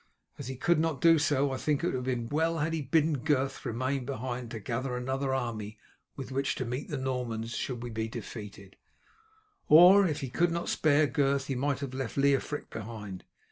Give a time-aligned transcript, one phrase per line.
[0.39, 2.81] As he could not do so, I think it would have been well had he
[2.81, 5.77] bidden Gurth remain behind to gather another army
[6.15, 8.77] with which to meet the Normans should we be defeated;
[9.67, 13.25] or if he could not spare Gurth he might have left Leofric behind.